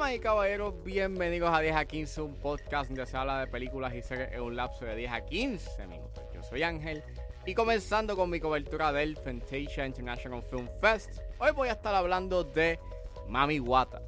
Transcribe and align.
Damas 0.00 0.14
y 0.14 0.18
caballeros, 0.18 0.82
bienvenidos 0.82 1.52
a 1.52 1.60
10 1.60 1.76
a 1.76 1.84
15, 1.84 2.22
un 2.22 2.34
podcast 2.36 2.88
donde 2.88 3.04
se 3.04 3.18
habla 3.18 3.38
de 3.40 3.46
películas 3.48 3.94
y 3.94 4.00
series 4.00 4.32
en 4.32 4.40
un 4.40 4.56
lapso 4.56 4.86
de 4.86 4.96
10 4.96 5.12
a 5.12 5.26
15 5.26 5.86
minutos. 5.88 6.24
Yo 6.32 6.42
soy 6.42 6.62
Ángel 6.62 7.04
y 7.44 7.52
comenzando 7.52 8.16
con 8.16 8.30
mi 8.30 8.40
cobertura 8.40 8.94
del 8.94 9.18
Fantasia 9.18 9.84
International 9.84 10.42
Film 10.42 10.70
Fest, 10.80 11.20
hoy 11.38 11.50
voy 11.52 11.68
a 11.68 11.72
estar 11.72 11.94
hablando 11.94 12.44
de 12.44 12.78
Mami 13.28 13.60
Wata. 13.60 14.00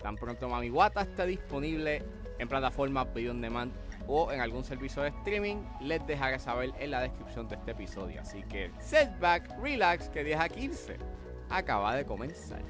Tan 0.00 0.14
pronto 0.14 0.48
Mami 0.48 0.70
Wata 0.70 1.00
esté 1.00 1.26
disponible 1.26 2.00
en 2.38 2.48
plataformas 2.48 3.12
video 3.12 3.32
on 3.32 3.40
demand 3.40 3.72
o 4.06 4.30
en 4.30 4.40
algún 4.40 4.62
servicio 4.62 5.02
de 5.02 5.08
streaming, 5.08 5.56
les 5.80 6.06
dejaré 6.06 6.38
saber 6.38 6.70
en 6.78 6.92
la 6.92 7.00
descripción 7.00 7.48
de 7.48 7.56
este 7.56 7.72
episodio. 7.72 8.20
Así 8.20 8.44
que 8.44 8.70
setback, 8.78 9.60
relax, 9.60 10.08
que 10.10 10.22
10 10.22 10.38
a 10.38 10.48
15 10.48 10.96
acaba 11.50 11.96
de 11.96 12.04
comenzar. 12.04 12.62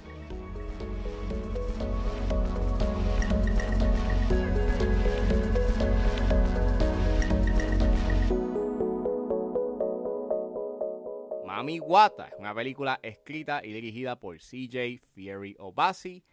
Mami 11.55 11.79
Wata 11.79 12.27
es 12.27 12.35
una 12.37 12.53
película 12.53 12.99
escrita 13.01 13.65
y 13.65 13.73
dirigida 13.73 14.19
por 14.19 14.39
CJ 14.39 15.01
Fieri 15.15 15.55
Obasi 15.61 16.25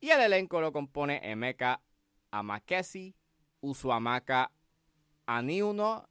y 0.00 0.10
el 0.10 0.20
elenco 0.20 0.60
lo 0.60 0.72
compone 0.72 1.20
Emeka 1.22 1.80
Amakesi, 2.32 3.14
Usuamaka 3.60 4.50
Aniuno, 5.24 6.08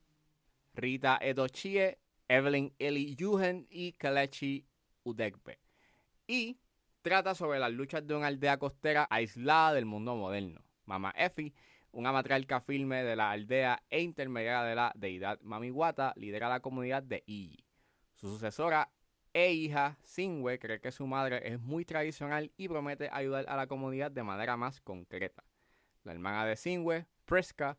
Rita 0.72 1.18
Edochie, 1.20 1.98
Evelyn 2.28 2.72
Eli 2.78 3.14
Yuhen 3.14 3.66
y 3.68 3.92
Kalechi 3.92 4.64
Udegbe. 5.04 5.58
Y 6.26 6.56
trata 7.02 7.34
sobre 7.34 7.58
las 7.58 7.72
luchas 7.72 8.06
de 8.06 8.14
una 8.14 8.28
aldea 8.28 8.56
costera 8.56 9.06
aislada 9.10 9.74
del 9.74 9.84
mundo 9.84 10.16
moderno. 10.16 10.64
Mama 10.86 11.12
Effie, 11.14 11.52
una 11.92 12.10
matriarca 12.10 12.62
firme 12.62 13.04
de 13.04 13.16
la 13.16 13.32
aldea 13.32 13.82
e 13.90 14.00
intermediaria 14.00 14.62
de 14.62 14.74
la 14.74 14.92
deidad 14.96 15.38
Mamiwata, 15.42 16.14
lidera 16.16 16.48
la 16.48 16.60
comunidad 16.60 17.02
de 17.02 17.22
Iyi. 17.26 17.65
Su 18.16 18.30
sucesora 18.30 18.90
e 19.34 19.52
hija, 19.52 19.98
Sinwe, 20.02 20.58
cree 20.58 20.80
que 20.80 20.90
su 20.90 21.06
madre 21.06 21.52
es 21.52 21.60
muy 21.60 21.84
tradicional 21.84 22.50
y 22.56 22.66
promete 22.66 23.10
ayudar 23.12 23.44
a 23.46 23.56
la 23.56 23.66
comunidad 23.66 24.10
de 24.10 24.22
manera 24.22 24.56
más 24.56 24.80
concreta. 24.80 25.44
La 26.02 26.12
hermana 26.12 26.46
de 26.46 26.56
Sinwe, 26.56 27.04
Preska, 27.26 27.76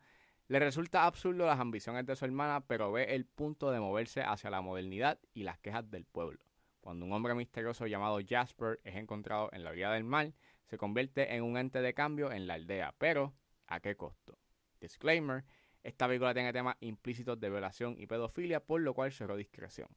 le 0.47 0.59
resulta 0.59 1.05
absurdo 1.05 1.47
las 1.47 1.59
ambiciones 1.59 2.05
de 2.05 2.15
su 2.15 2.23
hermana, 2.23 2.61
pero 2.67 2.91
ve 2.91 3.15
el 3.15 3.25
punto 3.25 3.71
de 3.71 3.79
moverse 3.79 4.21
hacia 4.21 4.51
la 4.51 4.61
modernidad 4.61 5.19
y 5.33 5.41
las 5.41 5.57
quejas 5.57 5.89
del 5.89 6.05
pueblo. 6.05 6.39
Cuando 6.81 7.05
un 7.05 7.13
hombre 7.13 7.33
misterioso 7.33 7.87
llamado 7.87 8.19
Jasper 8.23 8.79
es 8.83 8.95
encontrado 8.95 9.49
en 9.53 9.63
la 9.63 9.71
orilla 9.71 9.91
del 9.91 10.03
mar, 10.03 10.33
se 10.65 10.77
convierte 10.77 11.35
en 11.35 11.41
un 11.41 11.57
ente 11.57 11.81
de 11.81 11.95
cambio 11.95 12.31
en 12.31 12.45
la 12.45 12.53
aldea, 12.53 12.93
pero 12.99 13.33
¿a 13.65 13.79
qué 13.79 13.97
costo? 13.97 14.37
Disclaimer, 14.79 15.45
esta 15.81 16.05
película 16.05 16.35
tiene 16.35 16.53
temas 16.53 16.77
implícitos 16.79 17.39
de 17.39 17.49
violación 17.49 17.95
y 17.97 18.05
pedofilia, 18.05 18.63
por 18.63 18.81
lo 18.81 18.93
cual 18.93 19.11
cerró 19.11 19.35
discreción. 19.35 19.89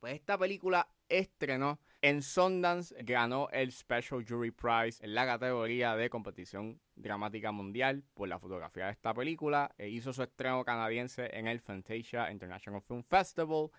Pues 0.00 0.14
esta 0.14 0.38
película 0.38 0.88
estrenó 1.08 1.80
en 2.02 2.22
Sundance, 2.22 2.94
ganó 3.02 3.48
el 3.50 3.72
Special 3.72 4.24
Jury 4.24 4.52
Prize 4.52 5.04
en 5.04 5.14
la 5.14 5.26
categoría 5.26 5.96
de 5.96 6.08
competición 6.08 6.80
dramática 6.94 7.50
mundial 7.50 8.04
por 8.14 8.28
la 8.28 8.38
fotografía 8.38 8.86
de 8.86 8.92
esta 8.92 9.12
película. 9.12 9.74
E 9.76 9.88
hizo 9.88 10.12
su 10.12 10.22
estreno 10.22 10.64
canadiense 10.64 11.28
en 11.36 11.48
el 11.48 11.58
Fantasia 11.60 12.30
International 12.30 12.80
Film 12.80 13.02
Festival. 13.02 13.70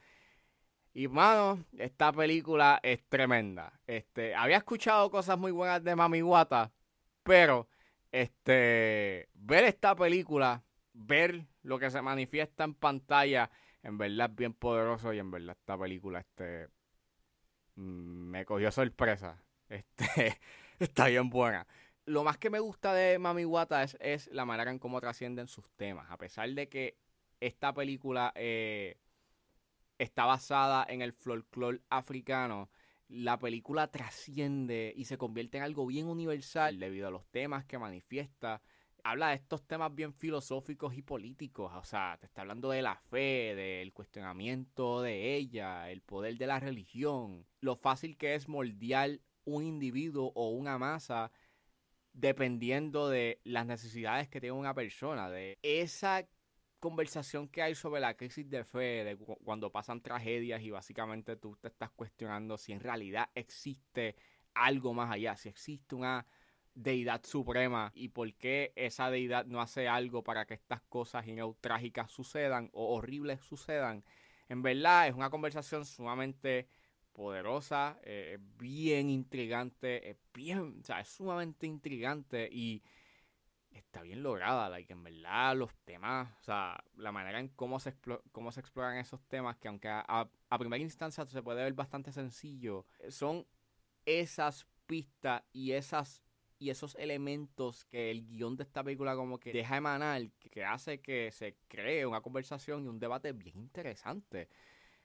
Y 0.94 1.08
mano, 1.08 1.64
esta 1.78 2.12
película 2.12 2.82
es 2.84 3.02
tremenda. 3.08 3.80
Este, 3.88 4.36
había 4.36 4.58
escuchado 4.58 5.10
cosas 5.10 5.38
muy 5.38 5.52
buenas 5.52 5.82
de 5.82 5.96
Mami 5.96 6.22
Wata, 6.22 6.74
pero 7.24 7.70
este, 8.12 9.30
ver 9.36 9.64
esta 9.64 9.96
película, 9.96 10.64
ver 10.92 11.46
lo 11.62 11.80
que 11.80 11.90
se 11.90 12.02
manifiesta 12.02 12.66
en 12.66 12.74
pantalla 12.74 13.50
en 13.84 13.98
verdad 13.98 14.30
es 14.30 14.36
bien 14.36 14.54
poderoso 14.54 15.14
y 15.14 15.20
en 15.20 15.32
verdad 15.32 15.56
esta 15.60 15.78
película 15.78 16.20
este 16.20 16.68
mm, 17.76 17.82
me 18.30 18.46
cogió 18.46 18.72
sorpresa. 18.72 19.44
Este 19.70 20.40
está 20.80 21.08
bien 21.08 21.30
buena. 21.30 21.68
Lo 22.06 22.24
más 22.24 22.40
que 22.40 22.50
me 22.50 22.60
gusta 22.60 22.92
de 22.94 23.20
Mami 23.20 23.46
Wata 23.46 23.84
es, 23.84 23.96
es 24.00 24.28
la 24.32 24.44
manera 24.44 24.72
en 24.72 24.80
cómo 24.80 25.00
trascienden 25.00 25.48
sus 25.48 25.70
temas. 25.76 26.10
A 26.10 26.18
pesar 26.18 26.50
de 26.50 26.68
que 26.68 26.98
esta 27.40 27.72
película 27.72 28.32
eh, 28.36 28.98
está 30.00 30.26
basada 30.26 30.86
en 30.90 31.04
el 31.04 31.14
folclore 31.14 31.82
africano, 31.90 32.72
la 33.10 33.38
película 33.38 33.92
trasciende 33.92 34.94
y 34.96 35.06
se 35.06 35.18
convierte 35.18 35.58
en 35.58 35.64
algo 35.64 35.86
bien 35.86 36.08
universal 36.08 36.80
debido 36.80 37.08
a 37.08 37.12
los 37.12 37.26
temas 37.28 37.66
que 37.66 37.78
manifiesta 37.78 38.62
habla 39.04 39.30
de 39.30 39.36
estos 39.36 39.66
temas 39.66 39.94
bien 39.94 40.14
filosóficos 40.14 40.96
y 40.96 41.02
políticos. 41.02 41.72
O 41.76 41.84
sea, 41.84 42.18
te 42.20 42.26
está 42.26 42.42
hablando 42.42 42.70
de 42.70 42.82
la 42.82 42.96
fe, 42.96 43.56
del 43.56 43.94
cuestionamiento 43.94 45.02
de 45.02 45.36
ella, 45.36 45.90
el 45.90 46.02
poder 46.02 46.38
de 46.38 46.48
la 46.48 46.60
religión, 46.60 47.46
lo 47.62 47.76
fácil 47.76 48.18
que 48.18 48.36
es 48.36 48.48
moldear 48.48 49.20
un 49.46 49.64
individuo 49.64 50.32
o 50.36 50.50
una 50.50 50.78
masa 50.78 51.32
dependiendo 52.14 53.10
de 53.10 53.40
las 53.44 53.66
necesidades 53.66 54.28
que 54.28 54.42
tiene 54.42 54.58
una 54.58 54.74
persona, 54.74 55.30
de 55.30 55.58
esa 55.62 56.28
conversación 56.80 57.48
que 57.48 57.62
hay 57.62 57.76
sobre 57.76 58.02
la 58.02 58.16
crisis 58.16 58.50
de 58.50 58.64
fe, 58.64 59.04
de 59.04 59.18
cuando 59.18 59.72
pasan 59.72 60.02
tragedias 60.02 60.62
y 60.62 60.72
básicamente 60.72 61.36
tú 61.36 61.56
te 61.58 61.68
estás 61.68 61.92
cuestionando 61.92 62.58
si 62.58 62.72
en 62.72 62.80
realidad 62.80 63.30
existe 63.36 64.16
algo 64.54 64.94
más 64.94 65.12
allá, 65.12 65.36
si 65.36 65.50
existe 65.50 65.96
una 65.96 66.26
deidad 66.76 67.24
suprema 67.26 67.92
y 67.96 68.10
por 68.10 68.34
qué 68.34 68.72
esa 68.76 69.10
deidad 69.10 69.46
no 69.46 69.62
hace 69.62 69.88
algo 69.88 70.24
para 70.24 70.46
que 70.46 70.54
estas 70.54 70.82
cosas 70.84 71.26
trágicas 71.62 72.12
sucedan 72.12 72.70
o 72.74 72.96
horribles 72.96 73.42
sucedan. 73.42 74.04
En 74.48 74.62
verdad 74.62 75.08
es 75.08 75.14
una 75.14 75.30
conversación 75.30 75.86
sumamente 75.86 76.68
poderosa, 77.14 78.00
eh, 78.04 78.38
bien 78.58 79.10
intrigante, 79.10 80.10
es 80.10 80.18
bien, 80.34 80.80
o 80.82 80.84
sea, 80.86 81.02
es 81.02 81.10
sumamente 81.10 81.68
intrigante 81.68 82.50
y 82.52 82.82
está 83.72 84.02
bien 84.02 84.24
lograda, 84.24 84.70
like, 84.70 84.92
en 84.92 85.04
verdad 85.04 85.56
los 85.56 85.76
temas, 85.84 86.30
o 86.40 86.44
sea, 86.44 86.84
la 86.96 87.12
manera 87.12 87.40
en 87.40 87.50
cómo 87.50 87.80
se, 87.80 87.96
cómo 88.32 88.52
se 88.52 88.62
exploran 88.62 88.98
esos 88.98 89.22
temas, 89.28 89.58
que 89.58 89.68
aunque 89.68 89.90
a 89.90 90.30
primera 90.58 90.82
instancia 90.82 91.26
se 91.26 91.44
puede 91.44 91.64
ver 91.64 91.74
bastante 91.74 92.12
sencillo, 92.12 92.86
son 93.10 93.46
esas 94.06 94.66
pistas 94.86 95.44
y 95.52 95.74
esas 95.74 96.24
y 96.60 96.70
esos 96.70 96.96
elementos 96.96 97.86
que 97.86 98.12
el 98.12 98.28
guion 98.28 98.58
de 98.58 98.64
esta 98.64 98.84
película 98.84 99.16
como 99.16 99.40
que 99.40 99.54
deja 99.54 99.78
emanar, 99.78 100.30
que 100.52 100.66
hace 100.66 101.02
que 101.02 101.32
se 101.32 101.56
cree 101.70 102.06
una 102.06 102.22
conversación 102.22 102.84
y 102.84 102.88
un 102.90 103.00
debate 103.00 103.32
bien 103.32 103.58
interesante 103.58 104.50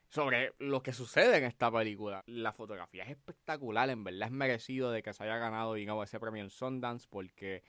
sobre 0.08 0.52
lo 0.58 0.82
que 0.82 0.92
sucede 0.92 1.38
en 1.38 1.44
esta 1.44 1.70
película. 1.70 2.24
La 2.26 2.52
fotografía 2.52 3.04
es 3.04 3.10
espectacular, 3.10 3.88
en 3.88 4.02
verdad 4.02 4.28
es 4.28 4.32
merecido 4.32 4.90
de 4.90 5.02
que 5.02 5.12
se 5.12 5.22
haya 5.22 5.38
ganado 5.38 5.74
digamos, 5.74 6.08
ese 6.08 6.18
premio 6.18 6.42
en 6.42 6.50
Sundance 6.50 7.06
porque 7.08 7.62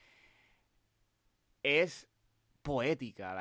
es 1.62 2.08
poética. 2.64 3.36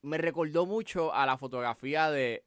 me 0.00 0.16
recordó 0.16 0.64
mucho 0.64 1.12
a 1.12 1.26
la 1.26 1.36
fotografía 1.36 2.10
de 2.10 2.46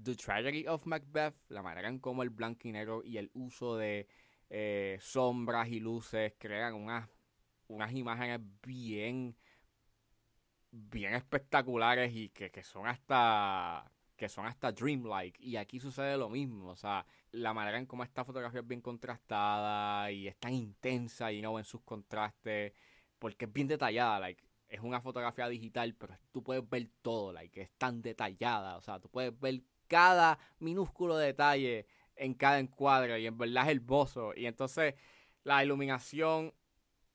The 0.00 0.14
Tragedy 0.14 0.66
of 0.68 0.86
Macbeth, 0.86 1.34
la 1.48 1.62
manera 1.62 1.88
en 1.88 1.98
cómo 1.98 2.22
el 2.22 2.30
blanco 2.30 2.68
y 2.68 2.72
negro 2.72 3.02
y 3.04 3.16
el 3.18 3.30
uso 3.34 3.76
de 3.76 4.06
eh, 4.50 4.98
sombras 5.00 5.68
y 5.68 5.80
luces, 5.80 6.34
crean 6.38 6.74
unas, 6.74 7.08
unas 7.68 7.92
imágenes 7.92 8.40
bien, 8.62 9.36
bien 10.70 11.14
espectaculares 11.14 12.12
y 12.14 12.28
que, 12.30 12.62
son 12.62 12.86
hasta 12.86 13.90
que 14.16 14.28
son 14.28 14.46
hasta 14.46 14.72
dreamlike. 14.72 15.38
Y 15.40 15.56
aquí 15.56 15.78
sucede 15.80 16.16
lo 16.16 16.28
mismo, 16.30 16.70
o 16.70 16.76
sea, 16.76 17.04
la 17.32 17.52
manera 17.52 17.78
en 17.78 17.86
cómo 17.86 18.02
esta 18.02 18.24
fotografía 18.24 18.60
es 18.60 18.66
bien 18.66 18.80
contrastada 18.80 20.10
y 20.10 20.28
es 20.28 20.36
tan 20.36 20.54
intensa 20.54 21.32
y 21.32 21.42
no 21.42 21.58
en 21.58 21.64
sus 21.64 21.82
contrastes, 21.82 22.72
porque 23.18 23.44
es 23.44 23.52
bien 23.52 23.68
detallada, 23.68 24.20
like, 24.20 24.42
es 24.68 24.80
una 24.80 25.00
fotografía 25.00 25.48
digital, 25.48 25.94
pero 25.94 26.16
tú 26.32 26.42
puedes 26.42 26.68
ver 26.68 26.88
todo, 27.02 27.32
like, 27.32 27.60
es 27.60 27.70
tan 27.78 28.02
detallada, 28.02 28.76
o 28.76 28.80
sea, 28.80 29.00
tú 29.00 29.08
puedes 29.10 29.38
ver 29.38 29.62
cada 29.86 30.38
minúsculo 30.58 31.16
detalle 31.16 31.86
en 32.16 32.34
cada 32.34 32.58
encuadre 32.58 33.20
y 33.20 33.26
en 33.26 33.38
verdad 33.38 33.70
es 33.70 33.76
hermoso. 33.76 34.32
Y 34.34 34.46
entonces 34.46 34.94
la 35.44 35.64
iluminación, 35.64 36.52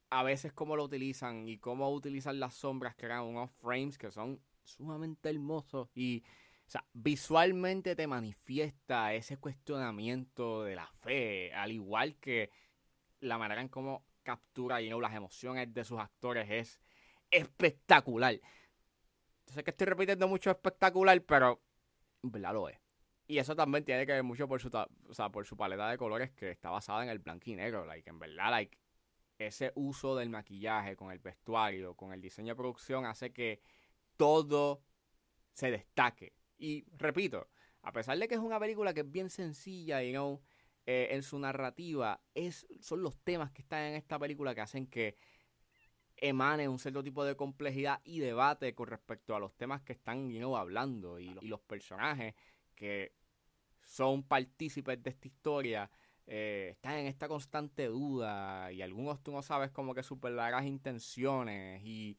a 0.09 0.23
veces 0.23 0.53
cómo 0.53 0.75
lo 0.75 0.83
utilizan 0.83 1.47
y 1.47 1.57
cómo 1.57 1.91
utilizan 1.91 2.39
las 2.39 2.53
sombras, 2.55 2.95
crean 2.95 3.23
unos 3.23 3.51
frames 3.51 3.97
que 3.97 4.11
son 4.11 4.41
sumamente 4.63 5.29
hermosos 5.29 5.89
y 5.95 6.23
o 6.67 6.71
sea, 6.71 6.85
visualmente 6.93 7.97
te 7.97 8.07
manifiesta 8.07 9.13
ese 9.13 9.35
cuestionamiento 9.35 10.63
de 10.63 10.75
la 10.75 10.87
fe, 11.01 11.53
al 11.53 11.69
igual 11.73 12.15
que 12.15 12.49
la 13.19 13.37
manera 13.37 13.59
en 13.59 13.67
cómo 13.67 14.05
captura 14.23 14.81
y 14.81 14.89
las 14.89 15.13
emociones 15.13 15.73
de 15.73 15.83
sus 15.83 15.99
actores 15.99 16.49
es 16.49 16.79
espectacular. 17.29 18.39
Yo 19.47 19.53
sé 19.53 19.63
que 19.65 19.71
estoy 19.71 19.87
repitiendo 19.87 20.29
mucho 20.29 20.49
espectacular, 20.49 21.21
pero 21.23 21.61
en 22.23 22.31
verdad 22.31 22.53
lo 22.53 22.69
es. 22.69 22.79
Y 23.27 23.37
eso 23.37 23.55
también 23.55 23.85
tiene 23.85 24.05
que 24.05 24.11
ver 24.11 24.23
mucho 24.23 24.47
por 24.47 24.61
su, 24.61 24.69
o 24.69 25.13
sea, 25.13 25.29
por 25.29 25.45
su 25.45 25.55
paleta 25.55 25.89
de 25.89 25.97
colores 25.97 26.31
que 26.31 26.51
está 26.51 26.69
basada 26.69 27.03
en 27.03 27.09
el 27.09 27.19
blanco 27.19 27.49
y 27.49 27.55
negro. 27.55 27.85
Like, 27.85 28.09
en 28.09 28.19
verdad, 28.19 28.51
like, 28.51 28.77
ese 29.37 29.71
uso 29.75 30.15
del 30.15 30.29
maquillaje, 30.29 30.95
con 30.95 31.11
el 31.11 31.19
vestuario, 31.19 31.95
con 31.95 32.13
el 32.13 32.21
diseño 32.21 32.49
de 32.49 32.55
producción, 32.55 33.05
hace 33.05 33.31
que 33.31 33.61
todo 34.17 34.83
se 35.53 35.71
destaque. 35.71 36.33
Y 36.57 36.85
repito, 36.97 37.47
a 37.81 37.91
pesar 37.91 38.17
de 38.17 38.27
que 38.27 38.35
es 38.35 38.41
una 38.41 38.59
película 38.59 38.93
que 38.93 39.01
es 39.01 39.11
bien 39.11 39.29
sencilla 39.29 40.03
y 40.03 40.11
no 40.11 40.41
eh, 40.85 41.09
en 41.11 41.23
su 41.23 41.39
narrativa, 41.39 42.21
es, 42.33 42.67
son 42.79 43.01
los 43.01 43.17
temas 43.17 43.51
que 43.51 43.61
están 43.61 43.81
en 43.83 43.95
esta 43.95 44.19
película 44.19 44.53
que 44.53 44.61
hacen 44.61 44.87
que 44.87 45.15
emane 46.17 46.67
un 46.67 46.77
cierto 46.77 47.03
tipo 47.03 47.25
de 47.25 47.35
complejidad 47.35 47.99
y 48.03 48.19
debate 48.19 48.75
con 48.75 48.87
respecto 48.87 49.35
a 49.35 49.39
los 49.39 49.55
temas 49.55 49.81
que 49.81 49.93
están 49.93 50.31
hablando 50.55 51.19
y, 51.19 51.35
y, 51.41 51.47
los 51.47 51.61
personajes 51.61 52.35
que 52.81 53.13
son 53.83 54.23
partícipes 54.23 55.03
de 55.03 55.11
esta 55.11 55.27
historia 55.27 55.91
eh, 56.25 56.69
están 56.71 56.93
en 56.93 57.07
esta 57.07 57.27
constante 57.27 57.87
duda 57.87 58.71
y 58.71 58.81
algunos 58.81 59.21
tú 59.21 59.31
no 59.31 59.41
sabes 59.41 59.69
como 59.69 59.93
que 59.93 60.01
sus 60.01 60.19
verdaderas 60.19 60.65
intenciones 60.65 61.81
y 61.83 62.17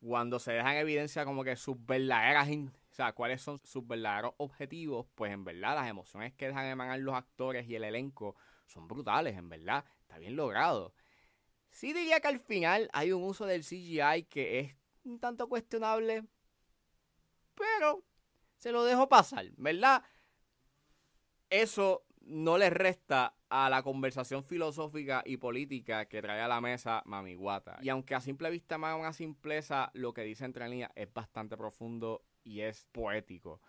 cuando 0.00 0.38
se 0.38 0.52
dejan 0.52 0.72
en 0.72 0.78
evidencia 0.80 1.24
como 1.24 1.44
que 1.44 1.56
sus 1.56 1.76
verdaderas, 1.86 2.48
o 2.48 2.94
sea, 2.94 3.12
cuáles 3.12 3.40
son 3.40 3.60
sus 3.64 3.86
verdaderos 3.86 4.34
objetivos, 4.36 5.06
pues 5.14 5.32
en 5.32 5.44
verdad 5.44 5.76
las 5.76 5.88
emociones 5.88 6.34
que 6.34 6.48
dejan 6.48 6.66
emanar 6.66 6.98
los 6.98 7.14
actores 7.14 7.66
y 7.66 7.74
el 7.76 7.84
elenco 7.84 8.36
son 8.66 8.86
brutales, 8.86 9.36
en 9.36 9.48
verdad, 9.48 9.84
está 10.02 10.18
bien 10.18 10.36
logrado. 10.36 10.92
Sí 11.70 11.92
diría 11.92 12.20
que 12.20 12.28
al 12.28 12.40
final 12.40 12.90
hay 12.92 13.12
un 13.12 13.22
uso 13.22 13.46
del 13.46 13.62
CGI 13.62 14.24
que 14.28 14.60
es 14.60 14.76
un 15.04 15.18
tanto 15.18 15.48
cuestionable, 15.48 16.24
pero 17.54 18.02
se 18.64 18.72
lo 18.72 18.82
dejo 18.82 19.10
pasar, 19.10 19.44
¿verdad? 19.58 20.02
Eso 21.50 22.06
no 22.22 22.56
le 22.56 22.70
resta 22.70 23.36
a 23.50 23.68
la 23.68 23.82
conversación 23.82 24.42
filosófica 24.42 25.22
y 25.26 25.36
política 25.36 26.06
que 26.06 26.22
trae 26.22 26.40
a 26.40 26.48
la 26.48 26.62
mesa 26.62 27.02
Mamiguata. 27.04 27.76
Y 27.82 27.90
aunque 27.90 28.14
a 28.14 28.22
simple 28.22 28.48
vista 28.48 28.78
más 28.78 28.98
una 28.98 29.12
simpleza, 29.12 29.90
lo 29.92 30.14
que 30.14 30.22
dice 30.22 30.46
entre 30.46 30.66
líneas 30.66 30.90
es 30.94 31.12
bastante 31.12 31.58
profundo 31.58 32.24
y 32.42 32.62
es 32.62 32.86
poético. 32.90 33.60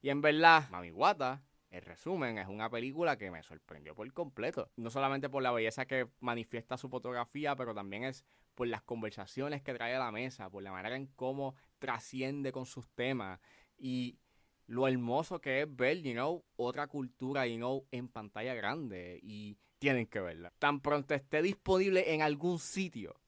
Y 0.00 0.10
en 0.10 0.20
verdad, 0.20 0.70
Mamiguata, 0.70 1.42
en 1.70 1.82
resumen, 1.82 2.38
es 2.38 2.46
una 2.46 2.70
película 2.70 3.18
que 3.18 3.32
me 3.32 3.42
sorprendió 3.42 3.96
por 3.96 4.12
completo. 4.12 4.70
No 4.76 4.88
solamente 4.88 5.28
por 5.28 5.42
la 5.42 5.50
belleza 5.50 5.84
que 5.84 6.06
manifiesta 6.20 6.76
su 6.76 6.88
fotografía, 6.88 7.56
pero 7.56 7.74
también 7.74 8.04
es 8.04 8.24
por 8.54 8.68
las 8.68 8.82
conversaciones 8.82 9.62
que 9.62 9.74
trae 9.74 9.96
a 9.96 9.98
la 9.98 10.12
mesa, 10.12 10.48
por 10.48 10.62
la 10.62 10.70
manera 10.70 10.94
en 10.94 11.08
cómo 11.08 11.56
trasciende 11.80 12.52
con 12.52 12.66
sus 12.66 12.88
temas. 12.90 13.40
Y 13.76 14.20
lo 14.66 14.88
hermoso 14.88 15.40
que 15.40 15.62
es 15.62 15.76
ver, 15.76 16.02
you 16.02 16.12
know, 16.12 16.44
otra 16.56 16.86
cultura, 16.86 17.46
you 17.46 17.56
know, 17.56 17.86
en 17.90 18.08
pantalla 18.08 18.54
grande. 18.54 19.20
Y 19.22 19.58
tienen 19.78 20.06
que 20.06 20.20
verla. 20.20 20.52
Tan 20.58 20.80
pronto 20.80 21.14
esté 21.14 21.42
disponible 21.42 22.14
en 22.14 22.22
algún 22.22 22.58
sitio, 22.58 23.20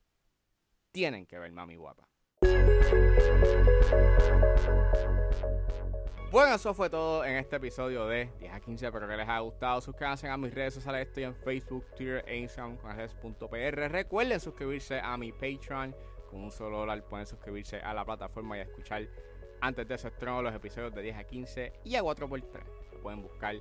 tienen 0.91 1.27
que 1.27 1.38
ver 1.38 1.53
Mami 1.53 1.77
Guapa. 1.77 2.09
Bueno, 6.31 6.56
eso 6.56 6.75
fue 6.75 6.91
todo 6.91 7.25
en 7.25 7.37
este 7.37 7.56
episodio 7.56 8.06
de 8.06 8.31
10 8.41 8.53
a 8.53 8.61
15. 8.61 8.87
Espero 8.87 9.06
que 9.06 9.17
les 9.17 9.29
haya 9.29 9.38
gustado. 9.41 9.81
Suscríbanse 9.81 10.29
a 10.29 10.37
mis 10.37 10.53
redes 10.53 10.75
sociales. 10.75 11.06
Estoy 11.09 11.25
en 11.25 11.35
Facebook, 11.35 11.85
Twitter 11.97 12.25
e 12.27 12.37
Instagram 12.38 12.77
con 12.77 13.37
Recuerden 13.91 14.41
suscribirse 14.41 15.00
a 15.00 15.17
mi 15.17 15.33
Patreon. 15.33 15.94
Con 16.31 16.43
un 16.43 16.50
solo 16.50 16.79
dólar 16.79 17.03
pueden 17.05 17.27
suscribirse 17.27 17.81
a 17.81 17.94
la 17.94 18.05
plataforma 18.05 18.59
y 18.59 18.61
escuchar 18.61 19.09
antes 19.61 19.87
de 19.88 19.94
ese 19.94 20.08
estreno 20.08 20.43
los 20.43 20.55
episodios 20.55 20.94
de 20.94 21.03
10 21.03 21.17
a 21.17 21.25
15 21.25 21.73
y 21.85 21.97
a 21.97 22.03
4x3. 22.03 22.62
Lo 22.93 23.00
pueden 23.00 23.23
buscar 23.23 23.56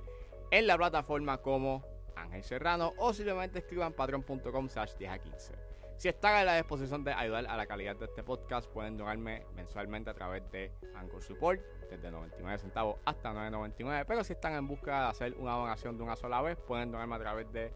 en 0.50 0.66
la 0.66 0.76
plataforma 0.76 1.38
como 1.38 1.84
Ángel 2.16 2.42
Serrano 2.42 2.94
o 2.98 3.12
simplemente 3.12 3.58
escriban 3.58 3.92
patreon.com 3.92 4.68
slash 4.68 4.94
10 4.98 5.10
a 5.10 5.18
15. 5.18 5.76
Si 5.96 6.08
están 6.08 6.38
en 6.40 6.46
la 6.46 6.56
disposición 6.56 7.04
de 7.04 7.12
ayudar 7.12 7.46
a 7.46 7.56
la 7.56 7.66
calidad 7.66 7.96
de 7.96 8.04
este 8.04 8.22
podcast, 8.22 8.68
pueden 8.68 8.98
donarme 8.98 9.46
mensualmente 9.54 10.10
a 10.10 10.14
través 10.14 10.42
de 10.50 10.70
Anchor 10.94 11.22
Support, 11.22 11.62
desde 11.88 12.10
99 12.10 12.58
centavos 12.58 12.96
hasta 13.06 13.32
9.99. 13.32 14.04
Pero 14.06 14.22
si 14.22 14.34
están 14.34 14.52
en 14.52 14.66
busca 14.66 15.04
de 15.04 15.06
hacer 15.08 15.34
una 15.38 15.52
donación 15.52 15.96
de 15.96 16.02
una 16.02 16.14
sola 16.16 16.42
vez, 16.42 16.58
pueden 16.58 16.92
donarme 16.92 17.14
a 17.14 17.18
través 17.18 17.50
de 17.50 17.72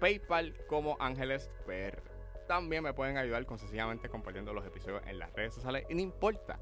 PayPal 0.00 0.56
como 0.66 0.96
Ángeles 0.98 1.48
PR. 1.66 2.02
También 2.48 2.82
me 2.82 2.92
pueden 2.92 3.16
ayudar 3.16 3.46
con 3.46 3.60
sencillamente 3.60 4.08
compartiendo 4.08 4.52
los 4.52 4.66
episodios 4.66 5.02
en 5.06 5.20
las 5.20 5.32
redes 5.34 5.54
sociales. 5.54 5.86
Y 5.88 5.94
no 5.94 6.00
importa 6.00 6.58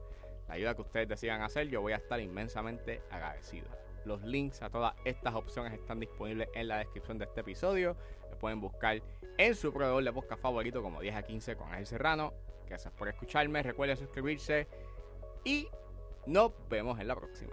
la 0.48 0.54
ayuda 0.54 0.74
que 0.74 0.82
ustedes 0.82 1.08
decidan 1.08 1.42
hacer, 1.42 1.68
yo 1.68 1.80
voy 1.80 1.92
a 1.92 1.96
estar 1.96 2.20
inmensamente 2.20 3.02
agradecido. 3.10 3.66
Los 4.04 4.22
links 4.22 4.62
a 4.62 4.70
todas 4.70 4.94
estas 5.04 5.34
opciones 5.34 5.72
están 5.72 5.98
disponibles 5.98 6.48
en 6.54 6.68
la 6.68 6.78
descripción 6.78 7.18
de 7.18 7.24
este 7.24 7.40
episodio. 7.40 7.96
Me 8.30 8.36
pueden 8.36 8.60
buscar 8.60 9.02
en 9.36 9.54
su 9.54 9.72
proveedor 9.72 10.04
de 10.04 10.12
podcast 10.12 10.40
favorito 10.40 10.82
como 10.82 11.00
10 11.00 11.16
a 11.16 11.22
15 11.22 11.56
con 11.56 11.68
Ángel 11.68 11.86
Serrano. 11.86 12.32
Gracias 12.68 12.92
por 12.94 13.08
escucharme. 13.08 13.62
Recuerden 13.62 13.96
suscribirse 13.96 14.68
y 15.44 15.68
nos 16.26 16.52
vemos 16.68 17.00
en 17.00 17.08
la 17.08 17.16
próxima. 17.16 17.52